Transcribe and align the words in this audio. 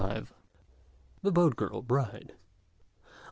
XCIV. 0.03 0.29
THE 1.21 1.31
BOAT 1.31 1.55
GIRL 1.55 1.83
BRIDE. 1.83 2.33